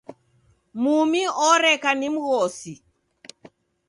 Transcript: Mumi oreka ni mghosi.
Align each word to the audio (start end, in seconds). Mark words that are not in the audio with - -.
Mumi 0.81 1.21
oreka 1.49 1.89
ni 1.99 2.07
mghosi. 2.13 2.73